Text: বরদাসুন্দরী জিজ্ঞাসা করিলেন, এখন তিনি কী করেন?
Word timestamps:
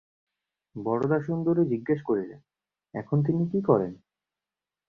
বরদাসুন্দরী 0.75 1.63
জিজ্ঞাসা 1.65 2.03
করিলেন, 2.03 2.39
এখন 2.93 3.17
তিনি 3.23 3.43
কী 3.51 3.59
করেন? 3.61 3.93